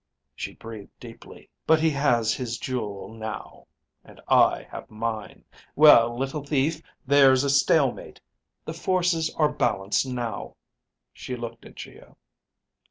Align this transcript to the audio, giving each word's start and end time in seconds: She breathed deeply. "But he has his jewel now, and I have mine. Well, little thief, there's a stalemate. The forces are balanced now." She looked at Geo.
She 0.35 0.55
breathed 0.55 0.99
deeply. 0.99 1.47
"But 1.67 1.79
he 1.79 1.91
has 1.91 2.33
his 2.33 2.57
jewel 2.57 3.13
now, 3.13 3.67
and 4.03 4.19
I 4.27 4.63
have 4.71 4.89
mine. 4.89 5.45
Well, 5.75 6.17
little 6.17 6.43
thief, 6.43 6.81
there's 7.05 7.43
a 7.43 7.51
stalemate. 7.51 8.19
The 8.65 8.73
forces 8.73 9.29
are 9.35 9.51
balanced 9.53 10.07
now." 10.07 10.55
She 11.13 11.35
looked 11.35 11.65
at 11.65 11.75
Geo. 11.75 12.17